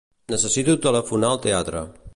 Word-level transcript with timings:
Necessito 0.33 0.75
telefonar 0.87 1.31
al 1.35 1.41
teatre. 1.47 1.87